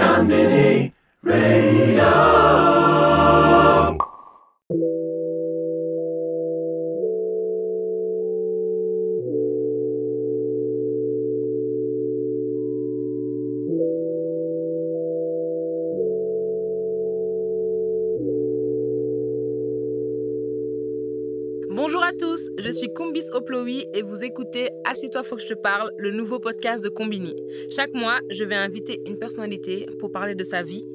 [0.00, 0.90] Conbini
[1.22, 2.39] Radio.
[25.10, 27.34] Assieds-toi, faut que je te parle, le nouveau podcast de Combini.
[27.68, 30.86] Chaque mois, je vais inviter une personnalité pour parler de sa vie,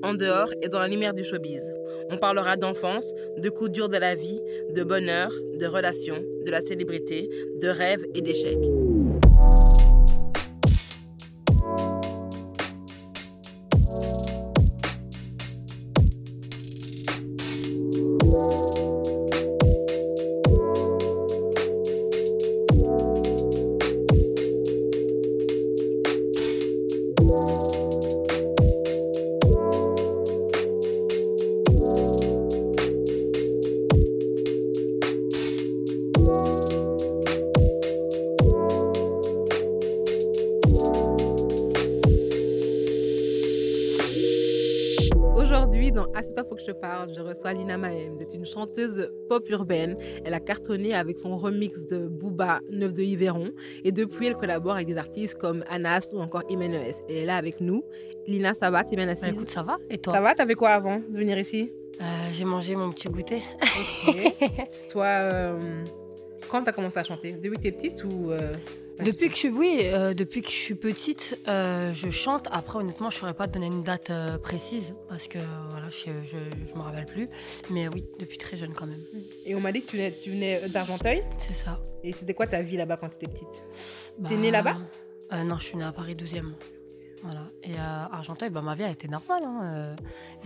[0.00, 1.62] en dehors et dans la lumière du showbiz.
[2.08, 4.40] On parlera d'enfance, de coups durs de la vie,
[4.70, 8.62] de bonheur, de relations, de la célébrité, de rêves et d'échecs.
[47.52, 48.16] Lina Mahem.
[48.18, 49.94] C'est une chanteuse pop urbaine.
[50.24, 53.50] Elle a cartonné avec son remix de Booba, Neuf de Yveron.
[53.84, 56.74] Et depuis, elle collabore avec des artistes comme Anas ou encore Imenes.
[57.08, 57.82] Et elle est là avec nous.
[58.26, 58.84] Lina, ça va?
[58.84, 59.24] T'es bien assise?
[59.26, 60.14] Bah, écoute, ça va Et toi?
[60.14, 60.34] Ça va?
[60.34, 61.70] T'avais quoi avant de venir ici?
[62.00, 63.36] Euh, J'ai mangé mon petit goûter.
[64.90, 65.84] Toi, euh,
[66.50, 67.32] quand t'as commencé à chanter?
[67.32, 68.38] Depuis que t'es petite ou euh,
[69.00, 72.48] depuis que je suis, oui, euh, depuis que je suis petite, euh, je chante.
[72.52, 75.38] Après, honnêtement, je ne saurais pas te donner une date euh, précise parce que
[75.70, 77.26] voilà, je ne me rappelle plus.
[77.70, 79.02] Mais oui, depuis très jeune quand même.
[79.44, 81.22] Et on m'a dit que tu venais, tu venais d'Argenteuil.
[81.38, 81.82] C'est ça.
[82.04, 83.64] Et c'était quoi ta vie là-bas quand t'étais petite?
[84.28, 84.76] T'es Bah, née là-bas?
[85.44, 86.52] Non, je suis née à Paris 12e.
[87.24, 87.42] Voilà.
[87.64, 89.42] Et à Argenteuil, bah, ma vie a été normale.
[89.44, 89.96] hein,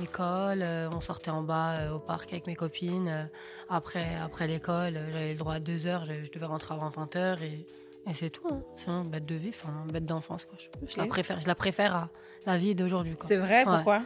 [0.03, 3.29] école, on sortait en bas au parc avec mes copines.
[3.69, 6.07] après après l'école, j'avais le droit à deux heures.
[6.07, 7.65] Je, je devais rentrer avant 20h et,
[8.11, 8.47] et c'est tout.
[8.51, 8.61] Hein.
[8.77, 10.45] Sinon, bête de vie, enfin, bête d'enfance.
[10.45, 10.57] quoi.
[10.59, 12.09] Je, je la préfère, je la préfère à
[12.47, 13.15] la vie d'aujourd'hui.
[13.15, 13.27] quoi.
[13.29, 13.75] C'est vrai Ouais.
[13.75, 14.03] Pourquoi?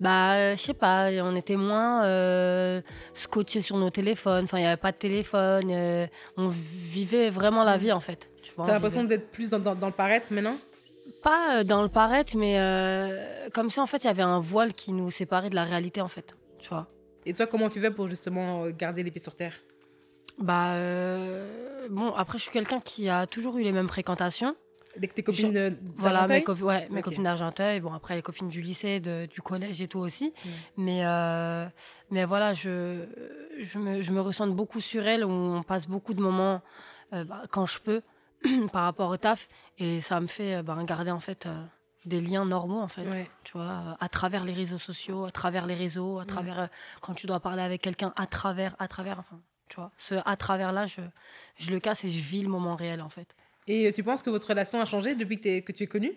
[0.00, 2.80] Bah, euh, je sais pas, on était moins euh,
[3.14, 4.44] scotchés sur nos téléphones.
[4.44, 5.70] Enfin, il n'y avait pas de téléphone.
[5.70, 6.06] euh,
[6.36, 8.30] on vivait vraiment la vie, en fait.
[8.42, 10.56] Tu vois, T'as on l'impression vivait- d'être plus dans, dans- dans le paraître maintenant?
[11.22, 12.56] Pas euh, dans le paraître, mais
[13.52, 16.00] comme si, en fait, il y avait un voile qui nous séparait de la réalité,
[16.00, 16.34] en fait.
[16.58, 16.86] Tu vois
[17.26, 19.54] Et toi, comment tu fais pour justement garder les pieds sur terre?
[20.38, 24.54] Bah, euh, bon, après, je suis quelqu'un qui a toujours eu les mêmes fréquentations.
[24.96, 28.22] Avec tes copines de Voilà, d'Argenteuil mes, copi- ouais, mes copines d'Argenteuil, bon après les
[28.22, 30.34] copines du lycée, de- du collège et tout aussi.
[30.76, 31.64] Mais, euh,
[32.10, 33.04] mais voilà, je,
[33.60, 36.60] je, me, je me ressens beaucoup sur elles, où on passe beaucoup de moments
[37.12, 38.02] euh, bah, quand je peux
[38.72, 39.48] par rapport au taf.
[39.78, 41.62] Et ça me fait euh, bah, garder en fait euh,
[42.04, 43.06] des liens normaux en fait.
[43.08, 43.30] Ouais.
[43.44, 46.66] Tu vois, euh, à travers les réseaux sociaux, à travers les réseaux, à travers euh,
[47.00, 49.38] quand tu dois parler avec quelqu'un, à travers, à travers, enfin,
[49.70, 49.90] tu vois.
[49.96, 51.00] Ce à travers là, je,
[51.56, 53.34] je le casse et je vis le moment réel en fait.
[53.66, 56.12] Et euh, tu penses que votre relation a changé depuis que, tu es connue?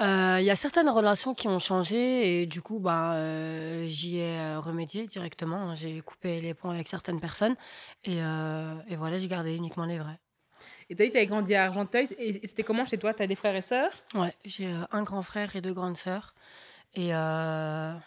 [0.00, 4.18] Euh, Il y a certaines relations qui ont changé et du coup, bah, euh, j'y
[4.18, 5.74] ai remédié directement.
[5.74, 7.56] J'ai coupé les ponts avec certaines personnes
[8.04, 10.18] et, euh, et voilà, j'ai gardé uniquement les vrais.
[10.88, 12.08] Et t'as dit que t'avais grandi à Argenteuil.
[12.18, 13.14] Et c'était comment chez toi?
[13.14, 13.92] T'as des frères et sœurs?
[14.14, 16.34] Ouais, j'ai un grand frère et deux grandes sœurs
[16.94, 18.00] et bah,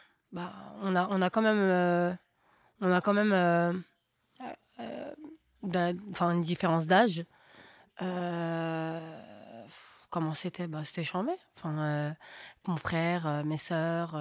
[0.81, 2.17] on a on a quand même
[2.81, 3.83] on a quand même
[6.11, 7.25] enfin une différence d'âge.
[8.01, 8.99] Euh,
[10.09, 10.67] comment c'était?
[10.67, 11.31] Bah, C'était chambé.
[11.57, 12.11] Enfin, euh,
[12.67, 14.19] mon frère, euh, mes sœurs,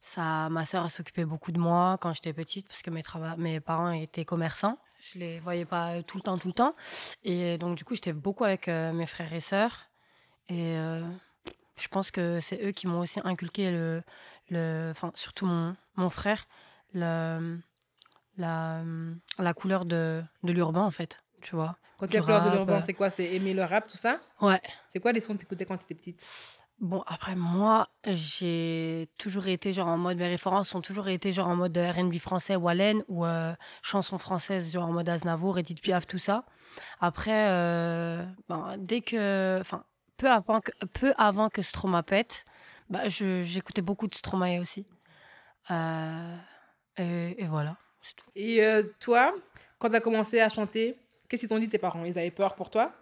[0.00, 3.02] ça, ma sœur s'occupait beaucoup de moi quand j'étais petite parce que mes,
[3.36, 4.78] mes parents étaient commerçants.
[5.12, 6.74] Je les voyais pas tout le temps, tout le temps.
[7.22, 9.90] Et donc, du coup, j'étais beaucoup avec mes frères et sœurs.
[10.48, 10.76] Et
[11.76, 16.48] je pense que c'est eux qui m'ont aussi inculqué le, enfin surtout mon, mon frère,
[16.94, 17.60] le,
[18.38, 18.82] la,
[19.38, 21.76] la couleur de, de l'urbain en fait, tu vois.
[21.98, 22.82] Quand tu as couleur de l'urbain, euh.
[22.86, 23.10] c'est quoi?
[23.10, 24.20] C'est aimer le rap, tout ça?
[24.40, 24.60] Ouais.
[24.92, 26.24] C'est quoi les sons que t'écoutais quand t'étais petite?
[26.80, 31.48] Bon après moi j'ai toujours été genre en mode mes références ont toujours été genre
[31.48, 33.52] en mode R&B français Wallen ou euh,
[33.82, 36.44] chansons françaises genre en mode Aznavour, Edith Piaf tout ça.
[37.00, 39.82] Après euh, ben, dès que enfin
[40.18, 42.44] peu avant que peu avant que Stromae pète,
[42.90, 44.86] bah j'écoutais beaucoup de Stromae aussi.
[45.72, 46.36] Euh,
[46.96, 47.76] et, et voilà,
[48.34, 49.34] Et euh, toi,
[49.78, 50.96] quand t'as commencé à chanter,
[51.28, 52.04] qu'est-ce qu'ils t'ont dit tes parents?
[52.04, 52.92] Ils avaient peur pour toi?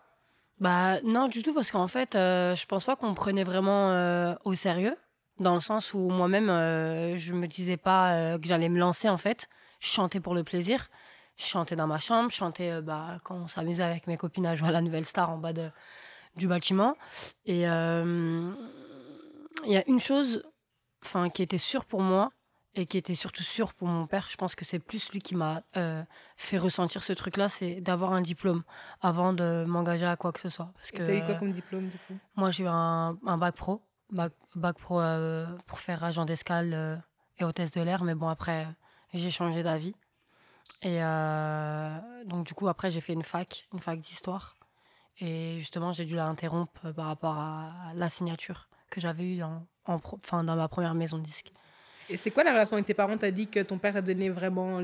[0.59, 4.35] Bah non du tout parce qu'en fait euh, je pense pas qu'on prenait vraiment euh,
[4.45, 4.97] au sérieux
[5.39, 9.19] dans le sens où moi-même euh, je me disais pas que j'allais me lancer en
[9.19, 9.49] fait.
[9.81, 10.89] Je chantais pour le plaisir.
[11.37, 14.57] Je chantais dans ma chambre, je chantais bah, quand on s'amusait avec mes copines à
[14.57, 15.69] jouer à la Nouvelle Star en bas de,
[16.37, 16.97] du bâtiment.
[17.45, 17.65] Et,
[19.65, 20.43] il y a une chose
[21.35, 22.31] qui était sûre pour moi
[22.77, 24.29] et qui était surtout sûre pour mon père.
[24.31, 26.03] Je pense que c'est plus lui qui m'a euh,
[26.37, 28.63] fait ressentir ce truc-là, c'est d'avoir un diplôme
[29.01, 30.71] avant de m'engager à quoi que ce soit.
[30.77, 32.21] Parce que T'as eu quoi comme diplôme du coup?
[32.37, 36.73] moi, j'ai eu un, un bac pro, bac, bac pro euh, pour faire agent d'escale
[36.75, 36.97] euh,
[37.39, 38.67] et hôtesse de l'air, mais bon, après,
[39.15, 39.95] j'ai changé d'avis.
[40.83, 41.01] Et
[42.27, 44.55] donc, du coup, après, j'ai fait une fac, une fac d'histoire.
[45.19, 49.67] Et justement, j'ai dû la interrompre par rapport à la signature que j'avais eue dans,
[49.87, 51.53] en pro- dans ma première maison de disque.
[52.09, 53.17] Et c'est quoi la relation avec tes parents?
[53.17, 54.81] T'as dit que ton père t'a donné vraiment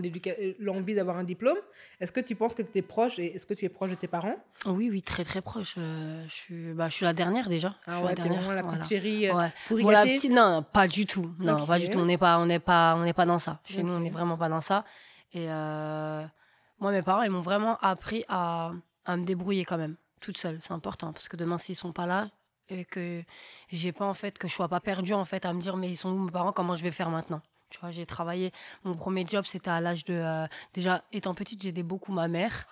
[0.58, 1.56] l'envie d'avoir un diplôme.
[2.00, 3.94] Est-ce que tu penses que tu étais proche et est-ce que tu es proche de
[3.94, 4.36] tes parents?
[4.66, 5.74] Oui, oui, très très proche.
[5.78, 7.74] Euh, je, suis, bah, je suis la dernière déjà.
[7.86, 8.52] Je Ah suis ouais, la t'es dernière.
[8.54, 8.84] la petite voilà.
[8.84, 9.82] chérie euh, Ouais.
[9.82, 11.30] Bon, la petite, non, pas du tout.
[11.38, 11.98] Non, pas du tout.
[11.98, 13.60] On n'est pas, on pas, on pas dans ça.
[13.64, 14.84] Chez nous, on n'est vraiment pas dans ça.
[15.32, 16.25] Et euh,
[16.80, 18.72] moi, mes parents, ils m'ont vraiment appris à,
[19.06, 20.58] à me débrouiller quand même, toute seule.
[20.60, 22.28] C'est important parce que demain, s'ils sont pas là
[22.72, 23.22] et que
[23.70, 25.88] j'ai pas en fait, que je sois pas perdue en fait à me dire mais
[25.90, 27.40] ils sont où mes parents, comment je vais faire maintenant?
[27.70, 28.52] Tu vois, j'ai travaillé.
[28.84, 30.14] Mon premier job, c'était à l'âge de.
[30.14, 32.66] euh, déjà, étant petite, j'aidais beaucoup ma mère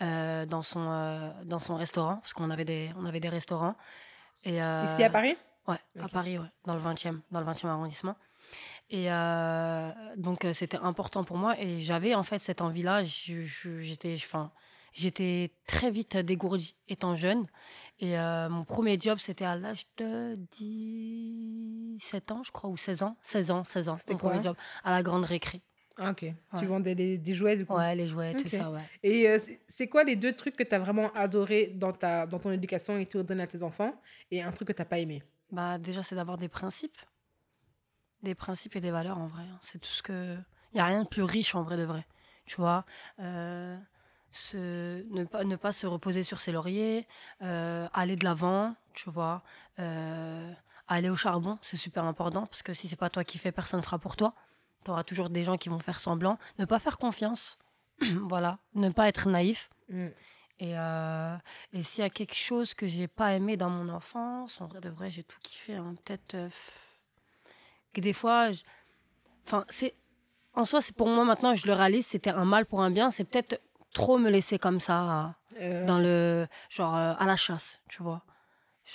[0.00, 3.74] euh, dans son euh, dans son restaurant parce qu'on avait des on avait des restaurants.
[4.44, 5.36] Et, Ici à Paris?
[5.66, 6.08] Ouais, à.
[6.08, 8.16] Paris, ouais, dans le 20e, dans le 20e arrondissement.
[8.90, 9.08] Et
[10.16, 11.58] donc, c'était important pour moi.
[11.60, 13.04] Et j'avais en fait cette envie-là.
[13.04, 14.50] Je- je- J'étais enfin,
[14.98, 17.46] j'étais très vite dégourdie étant jeune.
[18.00, 20.36] Et euh, mon premier job, c'était à l'âge de
[21.98, 23.16] 17 ans, je crois, ou 16 ans.
[23.22, 23.96] 16 ans, 16 ans.
[23.96, 25.62] C'était mon premier job à la grande récré.
[26.00, 26.26] Ah, ok.
[26.58, 27.74] Tu vendais des, des jouets du coup?
[27.74, 28.82] Ouais, les jouets, tout ça, ouais.
[29.02, 32.38] Et euh, c'est- quoi les deux trucs que tu as vraiment adoré dans, ta, dans
[32.38, 34.00] ton éducation et que tu redonnes à tes enfants?
[34.30, 35.22] Et un truc que tu pas aimé?
[35.50, 36.98] Bah, déjà, c'est d'avoir des principes.
[38.22, 39.42] Des principes et des valeurs, en vrai.
[39.42, 39.58] hein.
[39.60, 40.36] C'est tout ce que.
[40.72, 42.06] Il n'y a rien de plus riche, en vrai de vrai.
[42.46, 42.84] Tu vois
[43.18, 43.76] Euh,
[44.32, 45.02] se...
[45.12, 47.06] ne, pas, ne pas se reposer sur ses lauriers,
[47.42, 49.42] euh, aller de l'avant, tu vois.
[49.78, 50.52] Euh,
[50.86, 53.80] aller au charbon, c'est super important, parce que si c'est pas toi qui fais, personne
[53.80, 54.34] ne fera pour toi.
[54.84, 56.38] Tu auras toujours des gens qui vont faire semblant.
[56.58, 57.58] Ne pas faire confiance.
[58.28, 58.58] voilà.
[58.74, 59.70] Ne pas être naïf.
[59.88, 60.06] Mm.
[60.60, 61.36] Et, euh,
[61.72, 64.80] et s'il y a quelque chose que j'ai pas aimé dans mon enfance, en vrai
[64.80, 65.74] de vrai, j'ai tout kiffé.
[65.76, 65.94] hein.
[66.04, 66.50] Peut-être
[67.92, 68.62] que des fois, je-
[69.46, 69.94] enfin, c'est
[70.54, 73.10] en soi, c'est pour moi maintenant, je le réalise, c'était un mal pour un bien.
[73.10, 73.60] C'est peut-être
[73.92, 78.22] trop me laisser comme ça, Euh, dans le genre euh, à la chasse, tu vois.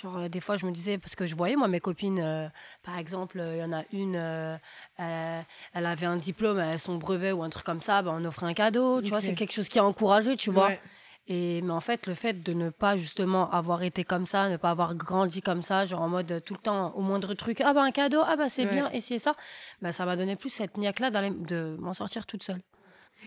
[0.02, 2.48] Genre, euh, des fois, je me disais, parce que je voyais, moi, mes copines, euh,
[2.82, 4.56] par exemple, euh, il y en a une, euh,
[4.98, 8.54] elle avait un diplôme, son brevet ou un truc comme ça, ben, on offrait un
[8.54, 10.68] cadeau, tu vois, c'est quelque chose qui a encouragé, tu vois.
[10.68, 10.80] ouais.
[11.26, 14.56] Et, mais en fait, le fait de ne pas justement avoir été comme ça, ne
[14.58, 17.72] pas avoir grandi comme ça, genre en mode tout le temps au moindre truc, ah
[17.72, 18.72] bah un cadeau, ah bah c'est Ouais.
[18.72, 19.34] bien, c'est ça,
[19.80, 22.60] bah, ça m'a donné plus cette niaque-là de m'en sortir toute seule.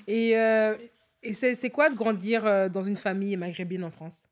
[0.05, 0.35] Et,
[1.23, 4.23] et c'est c'est quoi de grandir euh, dans une famille maghrébine en France?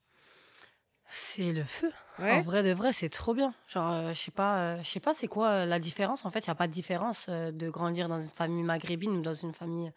[1.10, 1.92] C'est le feu.
[2.20, 2.38] Ouais.
[2.38, 3.54] En vrai de vrai, c'est trop bien.
[3.68, 6.26] Genre, euh, je sais pas, euh, je sais pas c'est quoi euh, la différence.
[6.26, 9.22] En fait, il n'y a pas de différence de grandir dans une famille maghrébine ou
[9.22, 9.92] dans une famille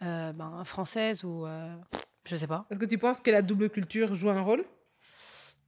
[0.00, 1.46] ben, française ou
[2.24, 2.66] je sais pas.
[2.70, 4.64] Est-ce que tu penses que la double culture joue un rôle?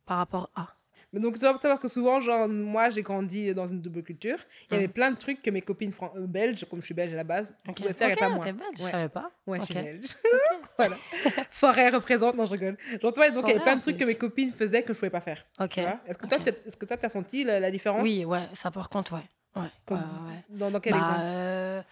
[0.07, 0.77] Par rapport à?
[1.13, 4.39] Mais donc, tu dois savoir que souvent, genre, moi, j'ai grandi dans une double culture.
[4.71, 4.93] Il y avait Mhm.
[4.95, 7.25] plein de trucs que mes copines fran- euh, belges, comme je suis belge à la
[7.25, 8.45] base, Ok, pouvaient faire et Ok, pas moi.
[8.45, 8.91] t'es belge, je Ouais.
[8.91, 9.31] savais pas.
[9.47, 10.07] Ouais, je suis belge.
[10.79, 10.97] voilà.
[11.51, 12.79] Forêt représente, non, je rigole.
[13.03, 14.95] Genre, tu vois, donc il y avait plein de trucs que mes copines faisaient que
[14.95, 15.45] je pouvais pas faire.
[15.61, 15.77] Ok.
[15.79, 16.45] Est-ce que, toi, ok.
[16.45, 18.03] tu as- est-ce que toi, tu as senti la, la différence?
[18.03, 19.61] Oui, ouais, ça par contre, ouais.
[19.63, 20.45] Ouais, Comme- ouais, ouais.
[20.49, 21.21] Dans, dans quel Bah, exemple?
[21.21, 21.83] euh,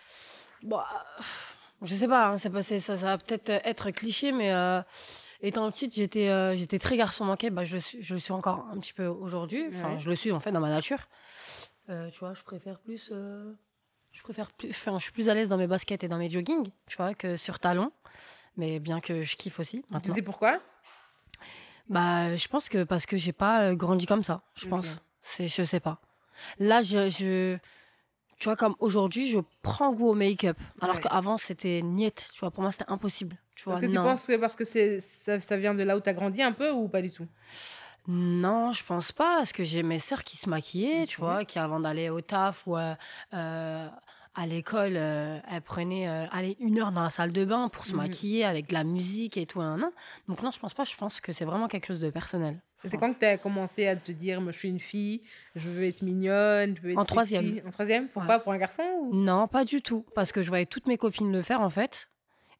[0.62, 1.23] bon, euh,
[1.83, 4.81] je sais pas, hein, c'est ça va peut-être être cliché, mais euh,
[5.42, 7.50] étant petite, j'étais euh, j'étais très garçon manqué.
[7.50, 9.64] Bah, je, le suis, je le suis encore un petit peu aujourd'hui.
[9.68, 9.99] Enfin, Ouais.
[10.00, 11.09] je le suis en fait dans ma nature.
[11.88, 13.11] Euh, tu vois, je préfère plus.
[13.12, 13.52] euh,
[14.12, 14.70] je préfère plus.
[14.70, 17.14] Enfin, je suis plus à l'aise dans mes baskets et dans mes joggings, tu vois,
[17.14, 17.90] que sur talons.
[18.56, 19.85] Mais bien que je kiffe aussi.
[20.02, 20.61] Tu sais pourquoi?
[21.88, 24.70] Bah, je pense que parce que j'ai pas grandi comme ça, je Ok.
[24.70, 25.00] pense.
[25.23, 26.00] C'est, je sais pas.
[26.59, 27.59] Là, je, je-
[28.40, 30.56] tu vois, comme aujourd'hui, je prends goût au make-up.
[30.80, 31.02] Alors Ouais.
[31.02, 32.26] qu'avant, c'était niette.
[32.32, 33.37] Tu vois, pour moi, c'était impossible.
[33.54, 36.00] Tu vois, que tu penses que parce que c'est, ça, ça vient de là où
[36.00, 37.26] tu as grandi un peu ou pas du tout?
[38.09, 39.37] Non, je pense pas.
[39.37, 42.66] Parce que j'ai mes sœurs qui se maquillaient, tu vois, qui avant d'aller au taf
[42.66, 42.94] ou euh,
[43.35, 43.87] euh,
[44.35, 47.90] à l'école, euh, elles prenaient allez, une heure dans la salle de bain pour se
[47.92, 47.99] Mhm.
[47.99, 49.61] maquiller avec de la musique et tout.
[49.61, 49.90] nan, nan.
[50.28, 50.85] Donc non, je pense pas.
[50.87, 52.59] Je pense que c'est vraiment quelque chose de personnel.
[52.89, 55.23] C'est quand que tu as commencé à te dire, moi, je suis une fille,
[55.55, 57.61] je veux être mignonne, je veux être En troisième.
[57.67, 59.15] En troisième Pourquoi Pour un garçon ou...
[59.15, 60.07] Non, pas du tout.
[60.15, 62.09] Parce que je voyais toutes mes copines le faire, en fait.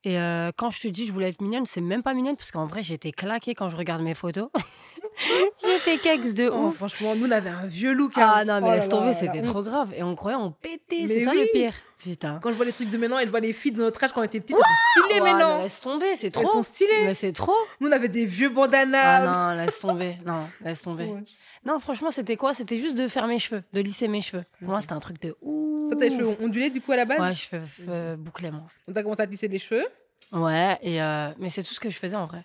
[0.05, 2.51] Et euh, quand je te dis je voulais être mignonne, c'est même pas mignonne, parce
[2.53, 4.49] qu'en vrai, j'étais claquée quand je regarde mes photos.
[5.65, 6.77] j'étais kex de Oh, ouf.
[6.77, 8.17] franchement, nous, on avait un vieux look.
[8.17, 8.33] hein.
[8.37, 9.93] Ah non, mais Oh laisse tomber, c'était trop grave.
[9.97, 11.41] Et on croyait, on pétait, Mais c'est ça oui.
[11.41, 11.75] le pire.
[11.99, 12.39] Putain.
[12.43, 14.13] Quand je vois les trucs de maintenant et je vois les filles de notre âge
[14.13, 15.59] quand on était petites, elles sont stylées Ouais, mais maintenant.
[15.63, 16.49] laisse tomber, c'est Elles trop.
[16.49, 17.05] sont stylées.
[17.05, 17.53] Mais c'est trop.
[17.81, 19.55] Nous, on avait des vieux Ah bandanas.
[19.55, 20.17] non, laisse tomber.
[20.25, 21.05] Non, laisse tomber.
[21.05, 21.23] Ouais.
[21.65, 22.55] Non, franchement, c'était quoi?
[22.55, 24.45] C'était juste de faire mes cheveux, de lisser mes cheveux.
[24.61, 25.91] Pour moi, c'était un truc de ouf.
[25.91, 27.21] Toi, t'as les cheveux ondulés du coup à la base?
[27.21, 28.65] Ouais, je fais fais boucler, moi.
[28.87, 29.87] Donc, t'as commencé à tisser les cheveux?
[30.33, 32.45] Ouais, et euh, mais c'est tout ce que je faisais en vrai.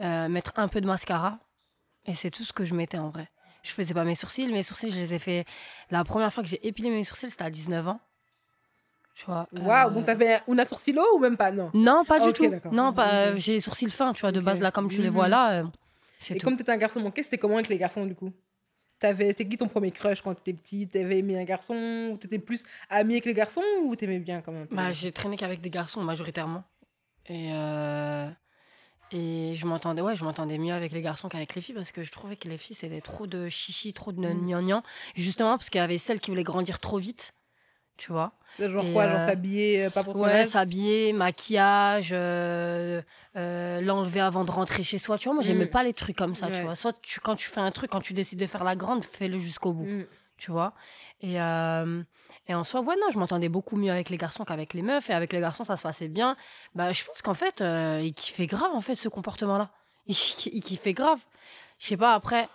[0.00, 1.38] Euh, mettre un peu de mascara,
[2.06, 3.28] et c'est tout ce que je mettais en vrai.
[3.62, 4.46] Je faisais pas mes sourcils.
[4.52, 5.44] Mes sourcils, je les ai fait.
[5.90, 8.00] La première fois que j'ai épilé mes sourcils, c'était à 19 ans.
[9.14, 9.46] Tu vois.
[9.52, 11.52] Waouh, euh, donc t'avais una sourcilo ou même pas?
[11.52, 11.70] Non.
[11.74, 12.52] Non, pas du Ok, tout.
[12.72, 13.28] Non, pas.
[13.30, 15.14] Euh, j'ai les sourcils fins, tu vois, de base là, comme tu les Mhm.
[15.14, 15.60] vois là.
[15.60, 15.64] euh,
[16.30, 16.44] Et tout.
[16.46, 18.32] comme t'étais un garçon manqué, c'était comment avec les garçons du coup?
[19.02, 20.86] T'avais, c'est qui ton premier crush quand t'étais petit?
[20.86, 21.74] T'avais aimé un garçon
[22.12, 24.68] ou t'étais plus ami avec les garçons ou t'aimais bien quand même?
[24.70, 26.62] Bah, j'ai traîné qu'avec des garçons majoritairement.
[27.26, 28.28] Et, euh,
[29.12, 32.04] et je m'entendais ouais, je m'entendais mieux avec les garçons qu'avec les filles parce que
[32.04, 34.46] je trouvais que les filles c'était trop de chichi, trop de Mm.
[34.46, 34.82] gnangnan.
[35.16, 37.34] Justement parce qu'il y avait celles qui voulaient grandir trop vite.
[38.02, 43.00] Tu vois genre Et, quoi Genre euh, s'habiller euh, pas pour Ouais, s'habiller, maquillage, euh,
[43.36, 45.18] euh, l'enlever avant de rentrer chez soi.
[45.18, 45.70] Tu vois, moi j'aimais Mm.
[45.70, 46.46] pas les trucs comme ça.
[46.48, 46.52] Ouais.
[46.52, 48.74] Tu vois, soit tu, quand tu fais un truc, quand tu décides de faire la
[48.74, 50.04] grande, fais-le jusqu'au bout Mm.
[50.36, 50.72] tu vois.
[51.20, 54.82] Et, et en soi, ouais, non, je m'entendais beaucoup mieux avec les garçons qu'avec les
[54.82, 55.08] meufs.
[55.08, 56.36] Et avec les garçons, ça se passait bien.
[56.74, 57.62] Bah, je pense qu'en fait,
[58.02, 59.70] il kiffait grave, en fait, ce comportement-là.
[60.08, 60.16] Il,
[60.52, 61.20] il kiffait grave.
[61.78, 62.48] Je sais pas, après,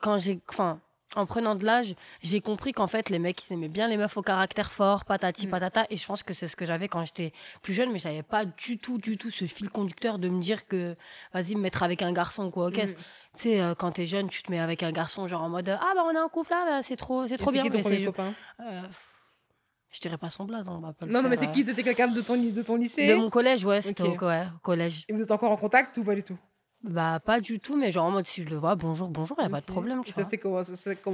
[0.00, 0.40] quand j'ai.
[0.48, 0.80] Enfin,
[1.14, 4.16] en prenant de l'âge, j'ai compris qu'en fait, les mecs, ils aimaient bien les meufs
[4.16, 5.50] au caractère fort, patati Mm.
[5.50, 5.86] patata.
[5.90, 7.32] Et je pense que c'est ce que j'avais quand j'étais
[7.62, 10.66] plus jeune, mais j'avais pas du tout, du tout ce fil conducteur de me dire
[10.66, 10.96] que,
[11.32, 12.66] vas-y, me mettre avec un garçon, quoi.
[12.66, 12.86] Ok, Mm.
[12.86, 12.94] tu
[13.36, 15.92] sais, euh, quand t'es jeune, tu te mets avec un garçon, genre en mode Ah,
[15.94, 17.62] bah on est en couple là, bah, c'est trop, c'est trop bien.
[17.62, 18.34] qui mais copain?
[18.60, 18.82] Euh,
[19.92, 21.64] je dirais pas son blaze, on va pas le Non, non, mais c'est qui?
[21.64, 23.06] C'était quelqu'un de ton, de ton euh, lycée?
[23.06, 24.22] De mon collège, ouais, c'était Ok.
[24.22, 25.04] au, ouais, au collège.
[25.08, 26.36] Et vous êtes encore en contact ou pas du tout?
[26.86, 29.44] Bah, pas du tout, mais genre en mode si je le vois, bonjour, bonjour, y
[29.44, 30.62] a pas de problème, tu ça, c'était comment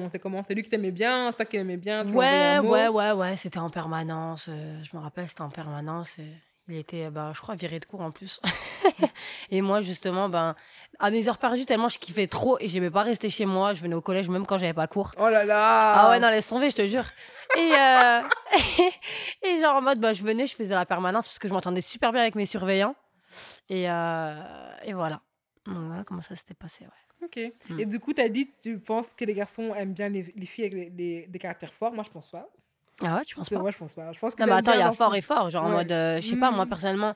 [0.08, 0.42] C'est comment?
[0.42, 3.36] C'est lui qui t'aimait bien C'est toi qui l'aimais bien tu Ouais, ouais, ouais, ouais,
[3.36, 4.48] c'était en permanence.
[4.50, 6.18] euh, je me rappelle, c'était en permanence.
[6.18, 6.26] et
[6.68, 8.38] il était, bah, je crois, viré de cours en plus.
[9.50, 10.54] et moi, justement, ben,
[10.98, 13.72] à mes heures perdues, tellement je kiffais trop et j'aimais pas rester chez moi.
[13.72, 15.12] Je venais au collège même quand j'avais pas cours.
[15.18, 17.04] Oh là là Ah ouais, non, laisse tomber, je te jure.
[17.56, 18.20] Et, euh,
[19.42, 21.80] et genre en mode, bah, je venais, je faisais la permanence parce que je m'entendais
[21.80, 22.94] super bien avec mes surveillants.
[23.70, 24.34] Et, euh,
[24.84, 25.20] et voilà.
[25.66, 27.26] Voilà comment ça s'était passé, ouais.
[27.26, 27.52] Ok.
[27.70, 27.80] Mm.
[27.80, 30.64] Et du coup, t'as dit tu penses que les garçons aiment bien les, les filles
[30.64, 31.92] avec les, les- des caractères forts?
[31.92, 32.48] Moi, je pense pas.
[33.00, 33.58] Ah ouais, tu penses pas?
[33.58, 34.12] Moi, je pense pas.
[34.12, 35.50] Je pense que Non, mais attends, il y a fort et fort.
[35.50, 36.68] Genre en mode, euh, je sais pas, moi Mhm.
[36.68, 37.14] personnellement.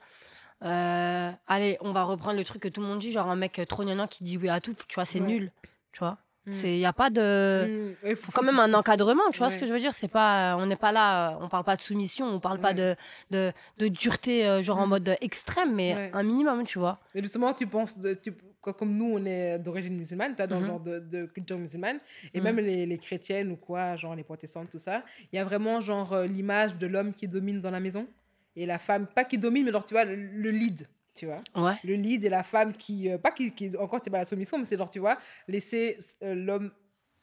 [0.63, 3.61] euh, allez, on va reprendre le truc que tout le monde dit, genre un mec
[3.69, 5.27] trop gnangnan qui dit oui à tout, tu vois, c'est Ouais.
[5.27, 5.51] nul.
[5.91, 6.51] Tu vois, Mm.
[6.53, 7.93] c'est, y a pas de.
[8.05, 9.53] Il faut quand même un encadrement, tu vois Ouais.
[9.53, 9.93] ce que je veux dire?
[9.93, 12.73] C'est pas, on n'est pas là, euh, on parle pas de soumission, on parle pas
[12.73, 12.95] de,
[13.31, 14.89] de, de dureté, euh, genre en Mm.
[14.89, 16.09] mode extrême, mais Ouais.
[16.13, 16.99] un minimum, tu vois.
[17.13, 20.61] Mais justement, tu penses, de, tu, comme nous, on est d'origine musulmane, toi, dans Mhm.
[20.61, 21.99] le genre de, de culture musulmane,
[22.33, 22.43] et Mhm.
[22.43, 25.81] même les, les chrétiennes ou quoi, genre les protestantes, tout ça, il y a vraiment
[25.81, 28.07] genre euh, l'image de l'homme qui domine dans la maison,
[28.55, 30.87] et la femme, pas qui domine, mais genre, tu vois, le, le lead,
[31.17, 31.41] tu vois.
[31.55, 31.77] Ouais.
[31.83, 34.57] Le lead et la femme qui, euh, pas qui, qui encore, c'est pas la soumission,
[34.57, 36.71] mais c'est genre, tu vois, laisser euh, l'homme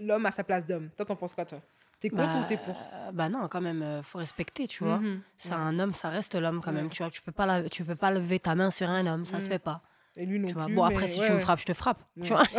[0.01, 0.91] l'homme à sa place d'homme.
[0.97, 1.61] Toi, t'en penses quoi, toi?
[2.01, 2.77] T'es contre Bah, ou t'es pour?
[3.13, 4.99] bah non, quand même, euh, faut respecter, tu vois.
[4.99, 5.21] Mhm.
[5.39, 5.55] C'est Ouais.
[5.55, 6.79] un homme, ça reste l'homme quand Ouais.
[6.79, 7.11] même, tu vois.
[7.11, 9.47] Tu peux pas, la- tu peux pas lever ta main sur un homme, ça se
[9.47, 9.53] Mhm.
[9.53, 9.83] fait pas.
[10.17, 10.67] Et lui non Tu vois.
[10.67, 10.75] plus.
[10.75, 12.01] Bon, après, si ouais, tu me frappes, je te frappe.
[12.17, 12.23] Ouais.
[12.27, 12.45] Tu vois.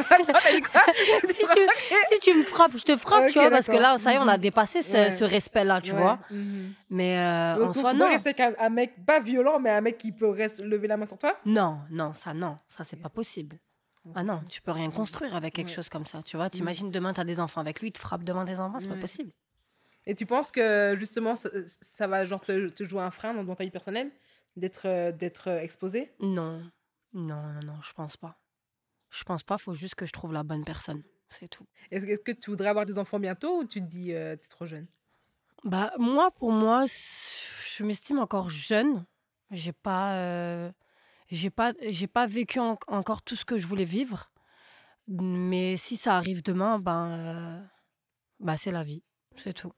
[1.30, 4.12] Si, tu, si tu me frappes, je te frappe, tu vois, parce que là, ça
[4.12, 4.42] y est, on a Mhm.
[4.42, 5.12] dépassé ce, Ouais.
[5.12, 6.20] ce respect-là, tu vois.
[6.32, 6.74] Mhm.
[6.90, 8.08] Mais euh, Donc, en tu soi, non.
[8.10, 10.98] rester avec un, un mec pas violent, mais un mec qui peut rester, lever la
[10.98, 11.36] main sur toi?
[11.46, 13.58] Non, non, ça, non, ça, c'est pas possible.
[14.14, 16.50] Ah non, tu peux rien construire avec quelque chose comme ça, tu vois.
[16.50, 18.96] T'imagines demain, t'as des enfants avec lui, il te frappe devant des enfants, c'est pas
[18.96, 19.32] possible.
[20.06, 21.50] Et tu penses que justement, ça,
[21.82, 24.12] ça va genre te, te jouer un frein dans, dans ta vie personnelle
[24.56, 26.12] d'être euh, d'être euh, exposé?
[26.20, 26.62] Non,
[27.16, 28.40] non, non, non, je pense pas.
[29.12, 31.68] Je pense pas, faut juste que je trouve la bonne personne, c'est tout.
[31.90, 34.66] Est-ce que tu voudrais avoir des enfants bientôt ou tu te dis euh, t'es trop
[34.68, 34.88] jeune?
[35.64, 39.06] Bah, moi, pour moi, je m'estime encore jeune.
[39.52, 40.72] J'ai pas, euh,
[41.32, 44.32] j'ai pas, j'ai pas vécu en- encore tout ce que je voulais vivre.
[45.08, 47.12] Mais si ça arrive demain, ben,
[47.64, 47.66] euh,
[48.40, 49.04] bah, c'est la vie,
[49.38, 49.74] c'est tout.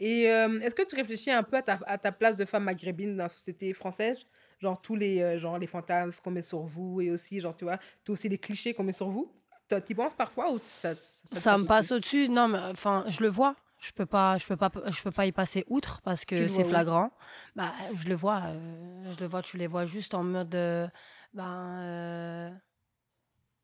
[0.00, 2.64] Et euh, est-ce que tu réfléchis un peu à ta, à ta place de femme
[2.64, 4.18] maghrébine dans la société française?
[4.60, 7.64] Genre tous les, euh, genre, les fantasmes qu'on met sur vous et aussi, genre, tu
[7.64, 9.32] vois, tous aussi les clichés qu'on met sur vous
[9.68, 10.94] Toi, t'y penses parfois ou ça,
[11.32, 12.28] ça, me passe au-dessus?
[12.28, 13.56] Non, mais enfin, je le vois.
[13.78, 16.48] Je peux pas, je peux pas, je peux pas y passer outre parce Tu que
[16.48, 17.10] c'est flagrant.
[17.56, 19.42] Bah, je le vois, euh, je le vois.
[19.42, 20.86] Tu les vois juste en mode, euh,
[21.32, 22.50] ben, euh,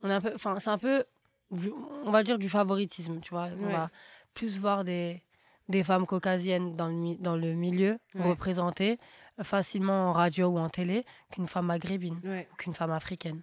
[0.02, 1.04] on est un peu, enfin, c'est un peu,
[1.50, 1.72] du-
[2.04, 3.48] on va dire du favoritisme, tu vois.
[3.60, 3.90] On va
[4.34, 5.22] plus voir des
[5.68, 8.22] des femmes caucasiennes dans le dans le milieu Ouais.
[8.28, 8.98] représentées
[9.42, 13.42] facilement en radio ou en télé qu'une femme maghrébine, Ouais, qu'une femme africaine.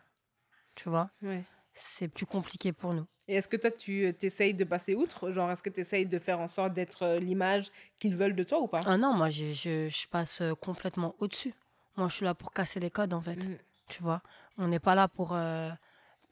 [0.75, 1.43] Tu vois, ouais.
[1.73, 3.05] c'est plus compliqué pour nous.
[3.27, 5.31] Et est-ce que toi, tu essayes de passer outre?
[5.31, 8.43] Genre, est-ce que tu essayes de faire en sorte d'être euh, l'image qu'ils veulent de
[8.43, 8.81] toi ou pas?
[8.85, 11.53] Ah non, moi, je, je passe euh, complètement au-dessus.
[11.95, 13.35] Moi, je suis là pour casser les codes, en fait.
[13.37, 13.57] Mhm.
[13.87, 14.21] Tu vois?
[14.57, 15.69] On n'est pas là pour, euh,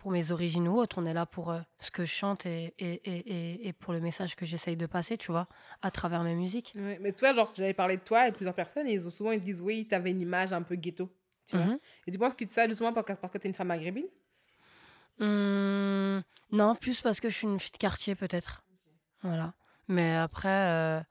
[0.01, 0.99] pour mes origines ou autres.
[0.99, 4.01] On est là pour euh, ce que je chante et, et, et, et pour le
[4.01, 5.47] message que j'essaye de passer, tu vois,
[5.83, 6.73] à travers mes musiques.
[6.75, 9.11] Ouais, mais tu vois, genre, j'avais parlé de toi et plusieurs personnes et ils ont
[9.11, 11.07] souvent ils disent oui, tu avais une image un peu ghetto.
[11.45, 11.79] Tu vois Mhm.
[12.07, 14.07] Et tu penses que ça, justement, parce que, parce que tu es une femme maghrébine?
[15.19, 18.63] Hum, non, plus parce que je suis une fille de quartier, peut-être.
[19.21, 19.53] Voilà.
[19.87, 21.01] Mais après, euh,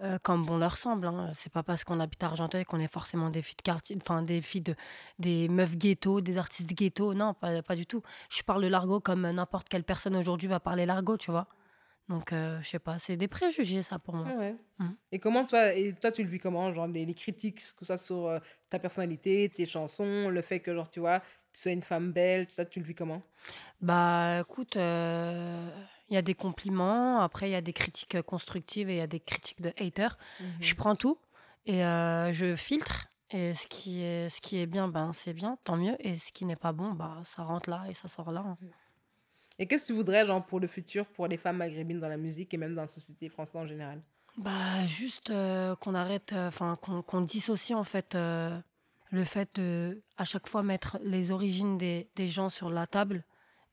[0.00, 2.92] euh, comme bon leur semble, hein, c'est pas parce qu'on habite à Argenteuil qu'on est
[2.92, 4.74] forcément des filles de quartier, enfin des filles de,
[5.18, 7.14] des meufs ghetto, des artistes ghetto.
[7.14, 8.02] Non, pas, pas du tout.
[8.30, 11.48] Je parle l'argot comme n'importe quelle personne aujourd'hui va parler l'argot, tu vois.
[12.08, 14.26] Donc, euh, je sais pas, c'est des préjugés, ça, pour moi.
[14.34, 14.56] Ouais.
[14.78, 14.96] Mhm.
[15.12, 17.84] Et comment toi, et toi, tu le vis comment Genre, les, les critiques, que ce
[17.84, 18.38] soit sur euh,
[18.70, 21.20] ta personnalité, tes chansons, le fait que, genre, tu vois,
[21.52, 23.22] tu sois une femme belle, tout ça, tu le vis comment?
[23.82, 25.70] Bah, écoute, euh,
[26.10, 28.98] il y a des compliments, après, il y a des critiques euh, constructives et il
[28.98, 30.16] y a des critiques de haters.
[30.60, 31.18] Je prends tout
[31.66, 33.08] et euh, je filtre.
[33.30, 35.96] Et ce qui est, ce qui est bien, ben, c'est bien, tant mieux.
[36.00, 38.40] Et ce qui n'est pas bon, bah, ça rentre là et ça sort là.
[38.40, 38.56] hein.
[39.58, 42.16] Et qu'est-ce que tu voudrais, genre, pour le futur, pour les femmes maghrébines dans la
[42.16, 44.00] musique et même dans la société française en général?
[44.38, 48.56] Bah, juste euh, qu'on arrête, enfin, qu'on qu'on dissocie en fait euh,
[49.10, 53.24] le fait de à chaque fois mettre les origines des, des gens sur la table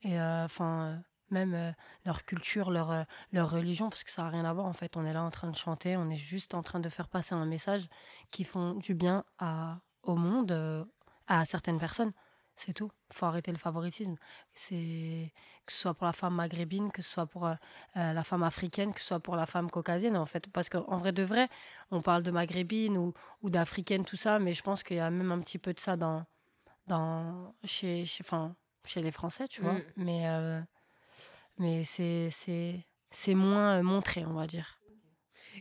[0.02, 1.72] et enfin même euh,
[2.06, 4.96] leur culture, leur, euh, leur religion, parce que ça n'a rien à voir en fait.
[4.98, 7.34] On est là en train de chanter, on est juste en train de faire passer
[7.34, 7.88] un message
[8.32, 10.86] qui font du bien à, au monde, euh,
[11.28, 12.12] à certaines personnes.
[12.58, 12.90] C'est tout.
[13.10, 14.16] Il faut arrêter le favoritisme.
[14.54, 15.34] C'est
[15.66, 17.50] que ce soit pour la femme maghrébine, que ce soit pour
[17.96, 20.48] la femme africaine, que ce soit pour la femme caucasienne, en fait.
[20.54, 21.50] Parce qu'en vrai de vrai,
[21.92, 25.10] on parle de maghrébine ou, ou d'africaine, tout ça, mais je pense qu'il y a
[25.10, 26.24] même un petit peu de ça dans,
[26.88, 28.56] dans, chez, chez, enfin,
[28.86, 29.74] chez les Français, tu vois.
[29.74, 29.84] Mm.
[29.98, 30.26] Mais,
[31.58, 32.30] mais c'est,
[33.36, 34.80] moins euh, montré, on va dire.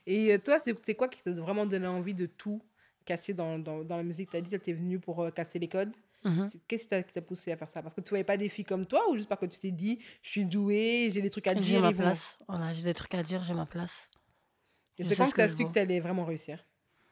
[0.06, 2.62] Et euh, toi, c'est quoi qui t'a vraiment donné envie de tout
[3.04, 4.30] casser dans, dans, dans la musique?
[4.30, 5.92] T'as dit que t'es venue pour euh, casser les codes.
[6.24, 6.48] Mhm.
[6.48, 7.82] C'est- Qu'est-ce qui t'a- qui t'a poussé à faire ça?
[7.82, 9.70] Parce que tu voyais pas des filles comme toi ou juste parce que tu t'es
[9.70, 12.38] dit, je suis douée, j'ai des trucs à J'ai dire ma ils vont- place.
[12.48, 14.08] Voilà, j'ai des trucs à dire, j'ai ma place.
[14.98, 15.72] Et c'est quand que t'as je su que vaux.
[15.72, 16.64] t'allais vraiment réussir?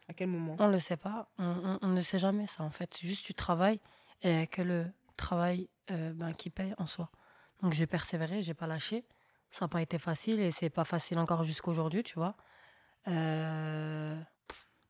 [0.09, 0.57] À quel moment?
[0.59, 1.31] On ne le sait pas.
[1.39, 2.99] On, on- on ne sait jamais ça, en fait.
[2.99, 3.81] Juste tu travailles
[4.23, 7.11] et que le travail euh, ben, qui paye en soi.
[7.63, 9.05] Donc j'ai persévéré, j'ai pas lâché.
[9.51, 12.35] Ça n'a pas été facile et c'est pas facile encore jusqu'aujourd'hui, tu vois.
[13.09, 14.19] Euh,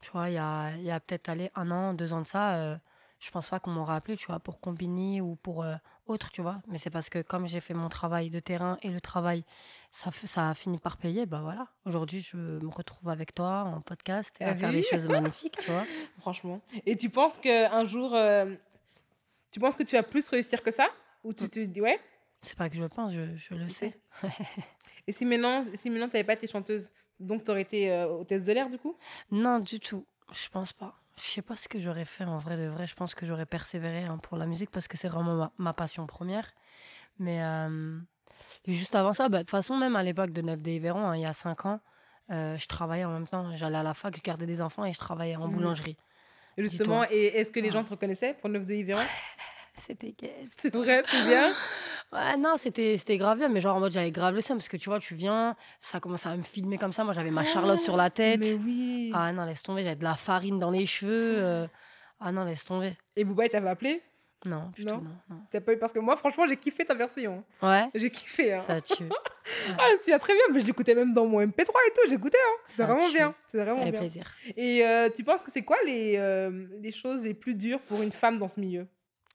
[0.01, 2.55] tu vois, il y a, y a peut-être allé un an, deux ans de ça.
[2.57, 2.77] euh,
[3.19, 6.43] je pense pas qu'on m'aurait appelé, tu vois, pour Combini ou pour euh, autre, tu
[6.43, 6.61] vois.
[6.67, 9.45] Mais c'est parce que comme j'ai fait mon travail de terrain et le travail,
[9.93, 11.69] ça, ça a fini par payer, bah voilà.
[11.85, 15.07] Aujourd'hui, je me retrouve avec toi en podcast et T'as à faire vu des choses
[15.09, 15.85] magnifiques, tu vois.
[16.19, 16.61] Franchement.
[16.85, 18.53] Et tu penses qu'un jour, euh,
[19.53, 20.89] tu penses que tu vas plus réussir que ça?
[21.23, 22.01] Ou tu te dis, ouais?
[22.43, 24.01] C'est pas que je le pense, je, je le Tu sais.
[25.07, 28.09] Et si maintenant, si maintenant tu n'avais pas été chanteuse, donc tu aurais été euh,
[28.09, 28.97] hôtesse de l'air du coup?
[29.31, 30.07] Non, du tout.
[30.33, 30.95] Je pense pas.
[31.17, 32.87] Je sais pas ce que j'aurais fait en vrai de vrai.
[32.87, 35.73] Je pense que j'aurais persévéré hein, pour la musique parce que c'est vraiment ma, ma
[35.73, 36.51] passion première.
[37.19, 37.99] Mais euh,
[38.67, 41.17] juste avant ça, bah, de toute façon, même à l'époque de 9 d Yveron, hein,
[41.17, 41.81] il y a 5 ans,
[42.31, 43.57] euh, je travaillais en même temps.
[43.57, 45.53] J'allais à la fac, je gardais des enfants et je travaillais en Mhm.
[45.53, 45.97] boulangerie.
[46.59, 47.73] Et Justement, et est-ce que les Ouais.
[47.73, 49.05] gens te reconnaissaient pour 9 de Yveron
[49.79, 50.15] C'était
[50.59, 51.55] C'est vrai, c'est bien
[52.13, 54.69] Ouais, non, c'était c'était grave bien, mais genre en mode j'avais grave le seum parce
[54.69, 57.05] que tu vois, tu viens, ça commence à me filmer comme ça.
[57.05, 58.41] Moi, j'avais ma Charlotte sur la tête.
[58.41, 61.37] Mais oui Ah non, laisse tomber, j'avais de la farine dans les cheveux.
[61.43, 61.67] euh,
[62.21, 62.97] Ah non, laisse tomber.
[63.17, 64.03] Et Bouba, il t'avait appelé?
[64.45, 65.03] Non, du Non.
[65.53, 67.45] T'as pas eu Parce que moi, franchement, j'ai kiffé ta version.
[67.63, 68.53] Ouais, J'ai kiffé.
[68.55, 68.63] Hein.
[68.67, 69.09] ça tue.
[69.79, 72.39] Ah, c'est très bien, mais je l'écoutais même dans mon MP3 et tout, j'écoutais.
[72.39, 72.57] Hein.
[72.65, 73.15] C'était Ça vraiment tue.
[73.15, 73.35] bien.
[73.47, 74.01] C'était vraiment Avec bien.
[74.01, 74.25] plaisir.
[74.57, 78.03] Et euh, tu penses que c'est quoi les, euh, les choses les plus dures pour
[78.03, 78.87] une femme dans ce milieu?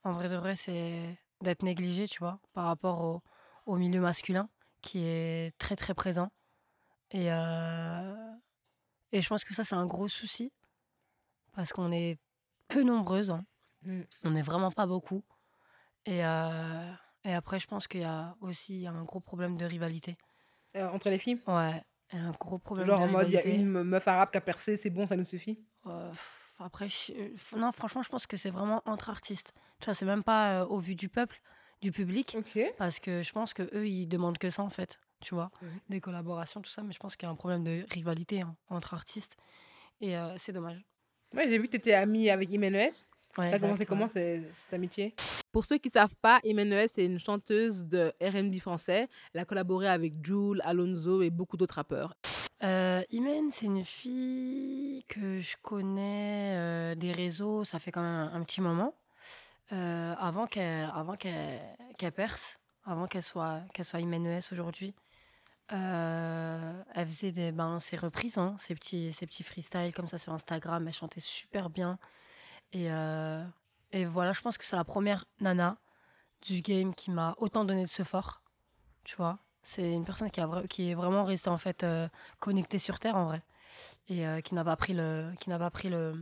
[0.04, 0.92] En vrai de vrai, c'est
[1.42, 3.22] d'être négligé, tu vois, par rapport au,
[3.66, 4.48] au milieu masculin
[4.82, 6.30] qui est très très présent.
[7.12, 8.14] Et, euh,
[9.12, 10.52] et je pense que ça, c'est un gros souci
[11.52, 12.18] parce qu'on est
[12.68, 13.30] peu nombreuses.
[13.30, 13.44] hein.
[13.82, 14.02] Mm.
[14.24, 15.24] On n'est vraiment pas beaucoup.
[16.06, 16.92] Et, euh,
[17.24, 20.18] et après, je pense qu'il y a aussi un gros problème de rivalité.
[20.76, 21.40] euh, entre les filles?
[21.46, 24.38] Ouais, un gros problème Genre de en mode, il y a une meuf arabe qui
[24.38, 25.66] a percé, c'est bon, ça nous suffit?
[26.58, 29.52] Après, je- euh, non, franchement, je pense que c'est vraiment entre artistes.
[29.80, 31.40] Tu vois, c'est même pas euh, au vu du peuple,
[31.82, 32.36] du public,
[32.76, 35.50] parce que je pense que eux, ils demandent que ça en fait, tu vois,
[35.88, 36.82] des collaborations, tout ça.
[36.82, 39.36] Mais je pense qu'il y a un problème de rivalité hein, entre artistes,
[40.00, 40.84] et euh, c'est dommage.
[41.34, 42.90] Ouais, j'ai vu que tu étais amie avec Imenes.
[43.36, 45.14] Ouais, ça a commencé comment cette amitié?
[45.52, 49.08] Pour ceux qui ne savent pas, Imenes c'est une chanteuse de R&B français.
[49.32, 52.14] Elle a collaboré avec Jul, Alonso et beaucoup d'autres rappeurs.
[52.64, 58.30] Euh, Imen, c'est une fille que je connais euh, des réseaux, ça fait quand même
[58.32, 58.94] un, petit moment.
[59.72, 61.60] Euh, avant qu'elle avant qu'elle
[61.98, 64.94] qu'elle perce, avant qu'elle soit, qu'elle soit Imen ES aujourd'hui.
[65.72, 70.18] Euh, elle faisait des, ben, ses reprises, hein, ses, petits, ses petits freestyles comme ça
[70.18, 70.86] sur Instagram.
[70.88, 71.98] Elle chantait super bien.
[72.72, 72.88] Et,
[73.92, 75.78] et voilà, je pense que c'est la première nana
[76.42, 78.42] du game qui m'a autant donné de ce fort.
[79.04, 82.08] Tu vois C'est une personne qui, a, qui est vraiment restée en fait euh,
[82.40, 83.42] connectée sur Terre en vrai.
[84.08, 86.14] Et euh, qui n'a pas pris le, qui n'a pas pris le,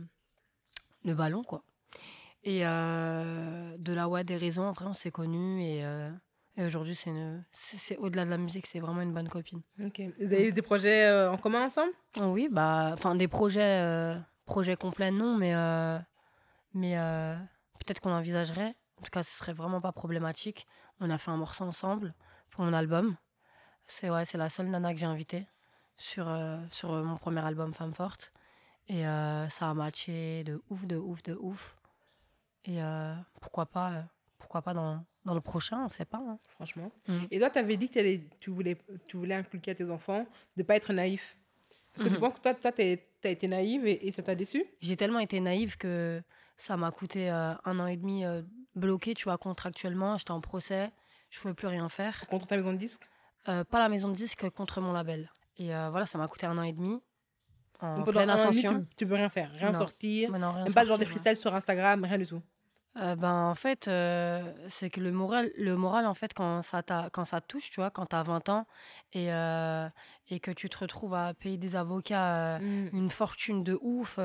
[1.05, 1.63] le ballon, quoi.
[2.43, 5.61] Et euh, de là, ouais, des raisons, en vrai, on s'est connus.
[5.61, 5.79] Et,
[6.57, 9.61] et aujourd'hui, c'est, une- c'est, au-delà de la musique, c'est vraiment une bonne copine.
[9.83, 10.01] Ok.
[10.19, 11.91] Vous avez eu des projets en commun ensemble?
[12.19, 15.53] Oui, bah, enfin, des projets, projets complets, non, mais,
[16.73, 16.95] mais
[17.79, 18.75] peut-être qu'on envisagerait.
[18.99, 20.67] En tout cas, ce serait vraiment pas problématique.
[20.99, 22.13] On a fait un morceau ensemble
[22.51, 23.15] pour mon album.
[23.87, 25.45] C'est ouais, c'est la seule nana que j'ai invitée
[25.97, 28.31] sur, euh, sur euh, mon premier album Femme Forte.
[28.89, 31.75] Et euh, ça a matché de ouf, de ouf, de ouf.
[32.65, 34.03] Et euh, pourquoi pas,
[34.37, 36.19] pourquoi pas dans, dans le prochain, on sait pas.
[36.19, 36.37] hein.
[36.49, 36.91] Franchement.
[37.07, 37.19] Mm.
[37.31, 40.63] Et toi, tu avais dit que tu voulais, tu voulais inculquer à tes enfants de
[40.63, 41.37] pas être naïf.
[41.95, 42.19] Que tu Mhm.
[42.19, 44.63] penses que toi, toi, tu as été naïve et, et ça t'a déçu?
[44.81, 46.21] J'ai tellement été naïve que
[46.55, 48.43] ça m'a coûté euh, un an et demi euh,
[48.75, 50.17] bloqué, tu vois, contractuellement.
[50.17, 50.91] J'étais en procès,
[51.31, 52.25] je pouvais plus rien faire.
[52.29, 53.01] contre ta maison de disque?
[53.47, 55.31] Euh, pas la maison de disque, contre mon label.
[55.57, 57.01] Et euh, voilà, ça m'a coûté un an et demi.
[57.79, 58.79] En Donc, pleine demi, ascension.
[58.81, 59.77] tu, tu peux rien faire, rien Non.
[59.77, 61.21] sortir, Mais non, rien même pas le genre des sortir, ouais.
[61.23, 62.41] freestyles sur Instagram, rien du tout.
[62.97, 66.81] Euh, ben, en fait, euh, c'est que le moral, le moral, en fait, quand ça,
[66.81, 68.65] t'a- quand ça te touche, tu vois, quand tu as 20 ans
[69.13, 69.87] et, euh,
[70.29, 72.89] et que tu te retrouves à payer des avocats Mm.
[72.93, 74.17] une fortune de ouf,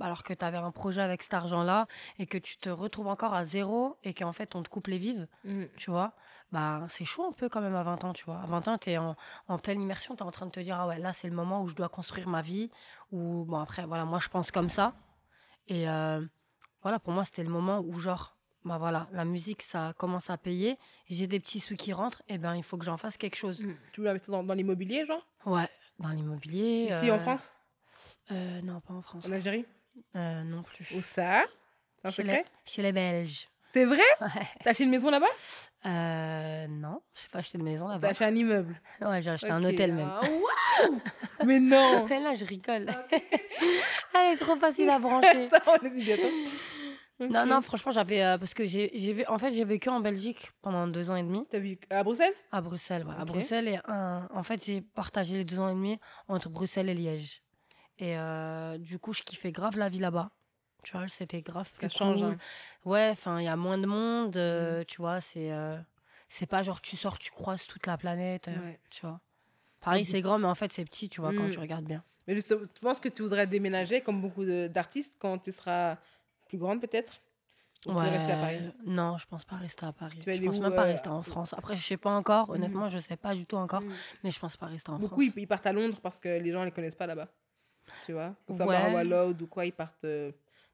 [0.00, 1.88] alors que tu avais un projet avec cet argent-là
[2.20, 4.98] et que tu te retrouves encore à zéro et qu'en fait, on te coupe les
[4.98, 5.64] vives, Mm.
[5.76, 6.12] tu vois,
[6.54, 8.40] bah, c'est chaud un peu quand même à 20 ans, tu vois.
[8.40, 9.16] À 20 ans, tu es en,
[9.48, 11.34] en pleine immersion, tu es en train de te dire, ah ouais, là, c'est le
[11.34, 12.70] moment où je dois construire ma vie.
[13.10, 14.94] Ou, bon, après, voilà, moi, je pense comme ça.
[15.66, 16.24] Et euh,
[16.82, 20.38] voilà, pour moi, c'était le moment où, genre, bah voilà, la musique, ça commence à
[20.38, 20.78] payer.
[21.10, 23.60] J'ai des petits sous qui rentrent, et ben il faut que j'en fasse quelque chose.
[23.60, 23.74] Mm.
[23.92, 25.26] Tu veux investir dans, dans l'immobilier, genre?
[25.44, 26.84] Ouais, dans l'immobilier.
[26.88, 27.52] Ici en euh, France?
[28.30, 29.26] euh, Non, pas en France.
[29.26, 29.66] En Algérie?
[30.14, 30.86] Non plus.
[30.94, 31.44] Où ça?
[32.04, 32.44] Un Chez secret?
[32.44, 33.48] Les, chez les Belges.
[33.74, 33.98] C'est vrai?
[34.20, 34.28] Ouais.
[34.62, 35.26] T'as acheté une maison là-bas?
[35.86, 38.08] Euh, non, j'ai pas acheté de maison T'as là-bas.
[38.08, 38.80] acheté un immeuble?
[39.00, 40.08] Ouais, j'ai acheté un hôtel même.
[40.10, 41.00] Ah, waouh
[41.44, 42.86] Mais non Mais là, je rigole.
[44.14, 45.48] Elle est trop facile à brancher.
[45.52, 46.14] Attends, idiots.
[47.18, 48.22] Non, non, franchement, j'avais.
[48.22, 49.24] euh, parce que j'ai.
[49.28, 51.44] En fait, j'ai vécu en Belgique pendant deux ans et demi.
[51.50, 52.32] T'as vu à Bruxelles?
[52.52, 53.14] À Bruxelles, ouais.
[53.18, 53.24] À.
[53.24, 54.28] Bruxelles, et un...
[54.32, 57.42] en fait, j'ai partagé les deux ans et demi entre Bruxelles et Liège.
[57.98, 60.30] Et euh, du coup, je kiffais grave la vie là-bas.
[60.84, 62.18] Tu vois, c'était grave Ça plus change.
[62.20, 62.26] cool.
[62.32, 62.36] hein.
[62.84, 64.36] Ouais, enfin, il y a moins de monde.
[64.36, 65.52] euh, Tu vois, c'est.
[65.52, 65.76] euh,
[66.28, 68.48] C'est pas genre tu sors, tu croises toute la planète.
[68.48, 68.80] euh, Ouais.
[68.90, 69.20] Tu vois.
[69.80, 71.50] Pareil, du- c'est grand, mais en fait, c'est petit, tu vois, quand Mm.
[71.50, 72.02] tu regardes bien.
[72.26, 75.96] Mais tu penses que tu voudrais déménager comme beaucoup d'artistes quand tu seras
[76.48, 77.20] plus grande peut-être?
[77.86, 78.60] Ou tu vas rester à Paris?
[78.86, 80.18] Non, je pense pas rester à Paris.
[80.20, 81.52] Tu je pense où, même pas rester en France.
[81.52, 82.48] Après, je sais pas encore.
[82.48, 82.54] Mhm.
[82.54, 83.82] Honnêtement, je sais pas du tout encore.
[83.82, 83.92] Mm.
[84.24, 85.32] Mais je pense pas rester en Beaucoup, France.
[85.36, 87.28] ils, ils partent à Londres parce que les gens les connaissent pas là-bas.
[88.06, 88.78] Tu vois Que ce soit Ouais.
[88.78, 90.06] Mara Walloud ou quoi, ils partent.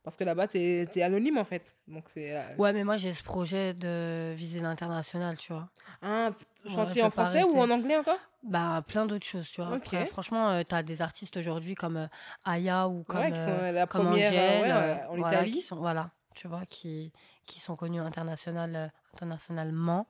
[0.01, 1.75] Euh, parce que là-bas, tu es, anonyme en fait.
[1.89, 2.37] Donc c'est.
[2.37, 5.69] euh, Ouais, mais moi, j'ai ce projet de viser l'international, tu vois.
[6.03, 6.31] Ah,
[6.67, 8.19] chanter en français ou en anglais encore?
[8.43, 9.75] Bah, plein d'autres choses, tu vois.
[9.75, 12.07] Après, franchement, tu as des artistes aujourd'hui comme euh,
[12.45, 15.17] Aya ou comme, Ouais, qui sont euh, la comme première euh, Angel, ouais, euh, en
[15.17, 15.53] voilà, Italie.
[15.53, 17.13] Qui sont, voilà, tu vois, qui,
[17.45, 20.09] qui sont connus international, euh, internationalement.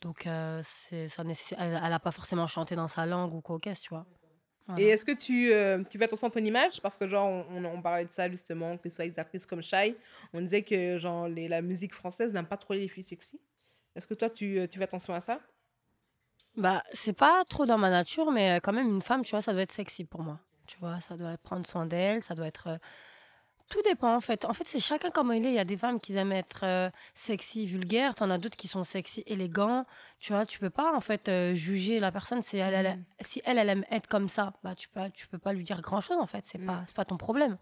[0.00, 3.58] Donc, euh, c'est, ça nécessite, elle n'a pas forcément chanté dans sa langue ou quoi
[3.60, 4.06] tu vois.
[4.66, 4.82] Voilà.
[4.82, 6.80] Et est-ce que tu, euh, tu fais attention à ton image?
[6.82, 9.62] Parce que, genre, on, on- parlait de ça justement, que ce soit des artistes comme
[9.62, 9.96] Shai,
[10.34, 13.40] on disait que, genre, les, la musique française n'aime pas trop les filles sexy.
[13.94, 15.40] Est-ce que toi, tu, euh, tu fais attention à ça?
[16.56, 19.42] Bah, c'est pas trop dans ma nature, mais euh, quand même, une femme, tu vois,
[19.42, 20.40] ça doit être sexy pour moi.
[20.66, 22.68] Tu vois, ça doit prendre soin d'elle, ça doit être.
[22.68, 22.78] euh,
[23.68, 24.44] Tout dépend, en fait.
[24.44, 25.48] En fait, c'est chacun comme il est.
[25.50, 28.14] Il y a des femmes qui aiment être euh, sexy, vulgaires.
[28.14, 29.84] T'en as d'autres qui sont sexy, élégants.
[30.20, 32.42] Tu vois, tu peux pas, en fait, euh, juger la personne.
[32.42, 33.04] Si elle, elle, Mhm.
[33.22, 35.80] si elle, elle aime être comme ça, bah, tu peux, tu peux pas lui dire
[35.82, 36.44] grand-chose, en fait.
[36.46, 36.66] C'est Mhm.
[36.66, 37.58] pas, c'est pas ton problème.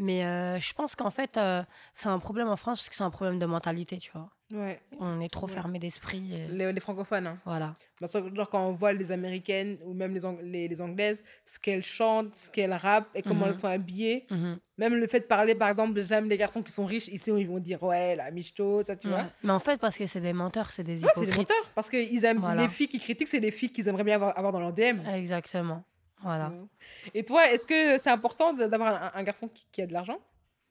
[0.00, 1.62] Mais euh, je pense qu'en fait, euh,
[1.94, 4.30] c'est un problème en France parce que c'est un problème de mentalité, tu vois.
[4.52, 4.80] Ouais.
[5.00, 5.52] On est trop Ouais.
[5.52, 6.32] fermé d'esprit.
[6.34, 7.38] et Les, les francophones, hein.
[7.44, 7.74] Voilà.
[8.00, 11.22] Parce que, genre, quand on voit les américaines ou même les, Ang- les, les anglaises,
[11.44, 13.52] ce qu'elles chantent, ce qu'elles rappent et comment Mhm.
[13.52, 14.58] elles sont habillées, Mhm.
[14.78, 17.46] même le fait de parler, par exemple, j'aime les garçons qui sont riches, ici, ils
[17.48, 19.24] vont dire, ouais, la michto, ça, tu vois.
[19.42, 21.50] Mais en fait, parce que c'est des menteurs, c'est des Ouais, c'est des hypocrites.
[21.50, 21.70] menteurs.
[21.74, 22.62] Parce que ils aiment, Voilà.
[22.62, 25.00] les filles qui critiquent, c'est les filles qu'ils aimeraient bien avoir, avoir dans leur DM.
[25.12, 25.82] Exactement.
[26.22, 26.52] Voilà.
[27.14, 30.18] Et toi, est-ce que c'est important d'avoir un, un garçon qui, qui a de l'argent?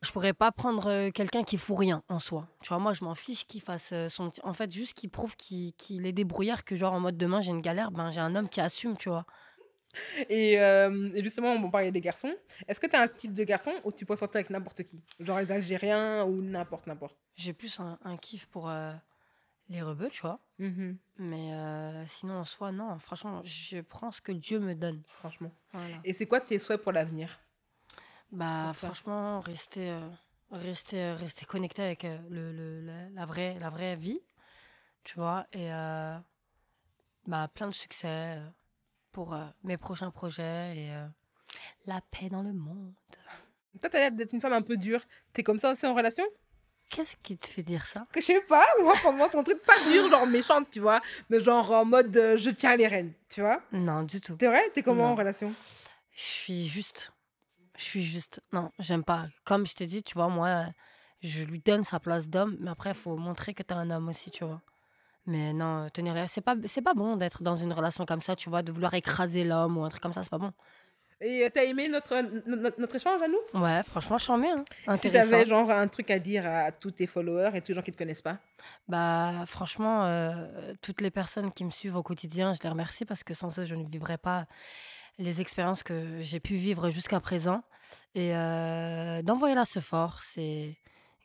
[0.03, 2.47] Je pourrais pas prendre euh, quelqu'un qui fout rien en soi.
[2.62, 4.41] Tu vois, moi, je m'en fiche qu'il fasse euh, son petit.
[4.43, 7.62] En fait, juste qu'il prouve qu'il est débrouillard, que genre en mode demain j'ai une
[7.62, 9.25] galère, ben j'ai un homme qui assume, tu vois.
[10.29, 12.31] et, euh, et justement, on parlait des garçons.
[12.67, 15.01] Est-ce que tu as un type de garçon où tu peux sortir avec n'importe qui?
[15.19, 17.17] Genre les Algériens ou n'importe, n'importe?
[17.36, 18.93] J'ai plus un, un kiff pour euh,
[19.69, 20.39] les rebeux, tu vois.
[21.17, 22.97] Mais euh, sinon, en soi, non.
[22.99, 25.01] Franchement, je prends ce que Dieu me donne.
[25.19, 25.51] Franchement.
[25.71, 25.97] Voilà.
[26.03, 27.39] Et c'est quoi tes souhaits pour l'avenir?
[28.32, 30.08] Bah, Pour franchement, rester, euh,
[30.51, 34.19] rester, euh, rester connecté avec euh, le, le- la, la vraie, la vraie vie.
[35.03, 35.45] tu vois.
[35.53, 35.69] Et
[37.25, 38.39] bah, plein de succès
[39.12, 40.93] pour mes prochains projets et
[41.86, 42.93] la paix dans le monde.
[43.80, 45.01] Toi, t'as l'air d'être une femme un peu dure.
[45.34, 46.25] T'es comme ça aussi en relation?
[46.89, 48.06] Qu'est-ce qui te fait dire ça?
[48.13, 51.39] Que je sais pas, moi, comment ton truc pas dur, genre méchante, tu vois, mais
[51.41, 54.36] genre en mode euh, je tiens les rênes, tu vois Non, du tout.
[54.38, 54.69] T'es vrai?
[54.73, 55.12] T'es comment Non.
[55.12, 55.54] en relation?
[56.13, 57.12] Je suis juste.
[57.78, 58.41] Je suis juste.
[58.54, 59.28] Non, j'aime pas.
[59.43, 60.65] Comme je te dis, tu vois, moi,
[61.21, 63.89] je lui donne sa place d'homme, mais après, il faut montrer que tu es un
[63.91, 64.62] homme aussi, tu vois.
[65.26, 66.28] Mais non, tenir les.
[66.30, 68.93] C'est pas, c'est pas bon d'être dans une relation comme ça, tu vois, de vouloir
[68.93, 70.54] écraser l'homme ou un truc comme ça, c'est pas bon.
[71.19, 72.15] Et euh, t'as aimé notre,
[72.47, 73.60] notre, notre échange à nous?
[73.60, 74.63] Ouais, franchement, je sens bien.
[74.88, 74.97] hein.
[74.97, 77.82] Si t'avais genre un truc à dire à tous tes followers et tous les gens
[77.82, 78.38] qui te connaissent pas?
[78.88, 83.23] Bah, franchement, euh, toutes les personnes qui me suivent au quotidien, je les remercie parce
[83.23, 84.45] que sans eux, je ne vivrais pas
[85.17, 87.63] les expériences que j'ai pu vivre jusqu'à présent.
[88.13, 90.77] Et euh, d'envoyer là ce fort, c'est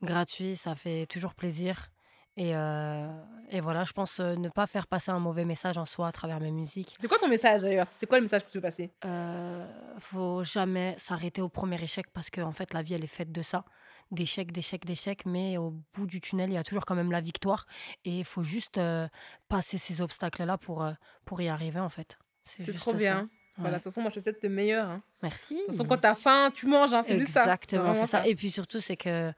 [0.02, 1.88] gratuit, ça fait toujours plaisir.
[2.36, 3.06] Et, euh,
[3.50, 6.12] et voilà, je pense euh, ne pas faire passer un mauvais message en soi à
[6.12, 6.96] travers mes musiques.
[7.00, 7.86] C'est quoi ton message d'ailleurs?
[8.00, 8.90] C'est quoi le message que tu veux passer?
[9.04, 9.66] Euh,
[9.98, 13.32] faut jamais s'arrêter au premier échec parce que en fait la vie elle est faite
[13.32, 13.64] de ça
[14.10, 17.20] d'échecs d'échecs d'échecs mais au bout du tunnel il y a toujours quand même la
[17.20, 17.66] victoire
[18.04, 19.08] et il faut juste euh,
[19.48, 20.86] passer ces obstacles là pour
[21.24, 22.96] pour y arriver en fait C'est trop ça.
[22.96, 23.28] bien.
[23.58, 23.78] Voilà, Ouais.
[23.80, 24.88] de toute façon, moi je te souhaite le meilleur.
[24.88, 25.02] hein.
[25.22, 27.42] merci De toute façon, quand t'as faim, tu manges, hein, c'est juste ça.
[27.42, 29.30] exactement c'est ça et puis surtout c'est que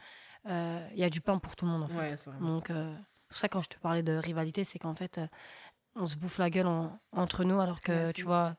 [0.46, 2.94] il y a du pain pour tout le monde en fait Ouais, donc euh,
[3.28, 5.26] pour ça quand je te parlais de rivalité c'est qu'en fait euh,
[5.96, 8.56] on se bouffe la gueule en- entre nous alors que tu vois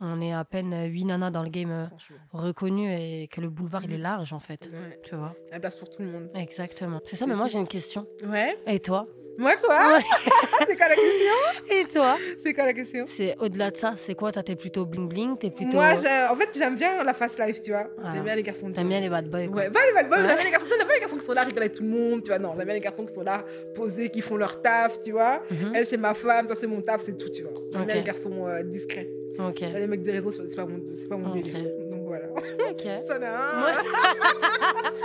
[0.00, 1.86] on est à peine 8 nanas dans le game euh,
[2.32, 4.68] reconnu et que le boulevard il est large en fait.
[4.72, 6.28] Ouais, Tu vois la place pour tout le monde.
[6.34, 7.00] Exactement.
[7.06, 8.06] C'est ça, mais moi j'ai une question.
[8.22, 8.58] Ouais.
[8.66, 9.06] Et toi?
[9.38, 9.76] Moi quoi?
[9.96, 10.02] Ouais.
[10.68, 11.70] C'est quoi la question?
[11.70, 12.16] Et toi?
[12.42, 13.04] C'est quoi la question?
[13.06, 14.32] C'est au-delà de ça, c'est quoi?
[14.32, 15.76] Toi t'es plutôt bling bling T'es plutôt.
[15.76, 15.94] Moi,
[16.30, 17.86] en fait, j'aime bien la fast life, tu vois.
[17.96, 18.14] Voilà.
[18.14, 18.70] J'aime bien les garçons.
[18.72, 19.62] T'aimes bien les bad boys quoi.
[19.62, 20.26] Ouais, pas les bad boys, Ouais.
[20.26, 20.66] j'aime bien les garçons.
[20.70, 22.38] J'aime bien les garçons qui sont là, rigoler avec tout le monde, tu vois.
[22.38, 23.44] Non, j'aime bien les garçons qui sont là,
[23.74, 25.42] posés, qui font leur taf, tu vois.
[25.50, 25.72] Mhm.
[25.74, 27.52] Elle, c'est ma femme, ça, c'est mon taf, c'est tout, tu vois.
[27.72, 27.86] J'aime Ok.
[27.88, 29.08] bien les garçons euh, discrets.
[29.38, 29.60] Ok.
[29.60, 31.34] Là, les mecs des réseaux, c'est pas- mon, c'est pas mon Ok.
[31.42, 31.68] délire.
[31.90, 32.24] Donc voilà.
[32.70, 32.82] Ok.
[33.06, 33.32] Ça n'a
[33.66, 33.72] Ouais.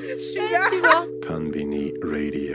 [0.00, 0.60] Je suis Eh, là.
[0.70, 2.47] tu vois Conbini Radio.